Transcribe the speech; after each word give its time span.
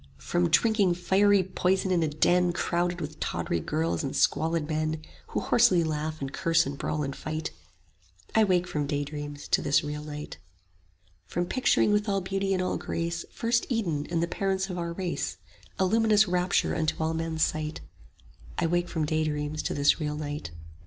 From 0.17 0.49
drinking 0.49 0.95
fiery 0.95 1.43
poison 1.43 1.91
in 1.91 2.01
a 2.01 2.07
den 2.07 2.53
Crowded 2.53 2.99
with 2.99 3.19
tawdry 3.19 3.59
girls 3.59 4.01
and 4.03 4.15
squalid 4.15 4.67
men, 4.67 4.99
Who 5.27 5.39
hoarsely 5.41 5.83
laugh 5.83 6.21
and 6.21 6.33
curse 6.33 6.65
and 6.65 6.75
brawl 6.75 7.03
and 7.03 7.15
fight: 7.15 7.51
I 8.33 8.43
wake 8.45 8.65
from 8.65 8.87
daydreams 8.87 9.47
to 9.49 9.61
this 9.61 9.83
real 9.83 10.03
night. 10.03 10.37
40 11.27 11.27
From 11.27 11.45
picturing 11.45 11.91
with 11.91 12.09
all 12.09 12.19
beauty 12.21 12.51
and 12.51 12.63
all 12.63 12.77
grace 12.77 13.25
First 13.31 13.67
Eden 13.69 14.07
and 14.09 14.23
the 14.23 14.27
parents 14.27 14.71
of 14.71 14.77
our 14.79 14.91
race, 14.93 15.37
A 15.77 15.85
luminous 15.85 16.27
rapture 16.27 16.75
unto 16.75 16.95
all 16.99 17.13
men's 17.13 17.43
sight: 17.43 17.81
I 18.57 18.65
wake 18.65 18.89
from 18.89 19.05
daydreams 19.05 19.61
to 19.61 19.75
this 19.75 19.99
real 19.99 20.15
night. 20.17 20.49